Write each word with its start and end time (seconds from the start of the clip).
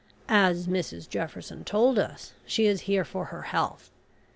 As 0.33 0.65
Mrs 0.65 1.07
Jefferson 1.07 1.63
told 1.63 1.99
us, 1.99 2.33
she 2.47 2.65
is 2.65 2.81
here 2.89 3.05
for 3.05 3.25
her 3.25 3.43
health. 3.43 3.91